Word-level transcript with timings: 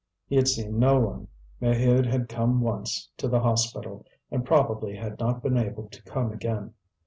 He 0.25 0.35
had 0.35 0.47
seen 0.47 0.79
no 0.79 0.99
one; 0.99 1.27
Maheude 1.61 2.07
had 2.07 2.27
come 2.27 2.59
once 2.61 3.11
to 3.17 3.27
the 3.27 3.41
hospital, 3.41 4.03
and, 4.31 4.43
probably, 4.43 4.95
had 4.95 5.19
not 5.19 5.43
been 5.43 5.57
able 5.59 5.89
to 5.89 6.01
come 6.01 6.31
again. 6.31 6.73